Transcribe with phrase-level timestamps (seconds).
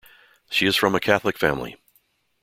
[0.49, 1.75] She is from a Catholic family.